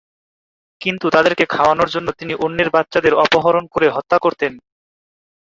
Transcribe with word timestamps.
কিন্তু 0.81 1.05
তাদেরকে 1.09 1.45
খাওয়ানোর 1.45 1.89
জন্য 1.89 2.07
তিনি 2.11 2.33
অন্যের 2.35 2.69
বাচ্চাদের 2.69 3.13
অপহরণ 3.15 3.63
করে 3.67 3.87
হত্যা 3.89 4.17
করতেন। 4.19 4.53